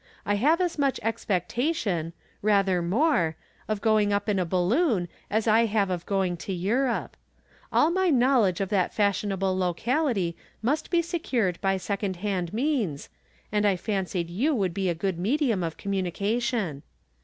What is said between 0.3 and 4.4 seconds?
have as much expectation— ^rather more— of going up in